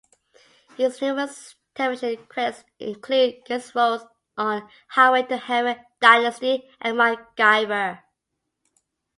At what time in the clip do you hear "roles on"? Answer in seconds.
3.75-4.67